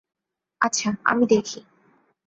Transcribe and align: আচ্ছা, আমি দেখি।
আচ্ছা, 0.61 0.89
আমি 1.03 1.23
দেখি। 1.25 1.59